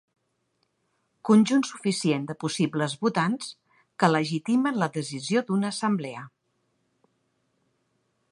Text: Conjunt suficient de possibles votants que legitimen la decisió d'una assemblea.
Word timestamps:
Conjunt 1.29 1.65
suficient 1.71 2.23
de 2.31 2.35
possibles 2.43 2.95
votants 3.03 3.51
que 4.03 4.09
legitimen 4.13 4.81
la 4.85 4.89
decisió 4.97 5.45
d'una 5.51 5.71
assemblea. 5.77 6.27